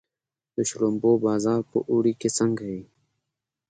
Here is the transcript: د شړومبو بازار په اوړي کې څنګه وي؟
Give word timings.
د 0.55 0.57
شړومبو 0.69 1.11
بازار 1.25 1.59
په 1.71 1.77
اوړي 1.89 2.13
کې 2.19 2.29
څنګه 2.37 2.63
وي؟ 2.71 2.83